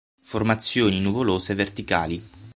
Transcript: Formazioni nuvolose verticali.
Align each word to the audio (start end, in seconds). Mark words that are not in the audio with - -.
Formazioni 0.23 0.99
nuvolose 0.99 1.53
verticali. 1.53 2.19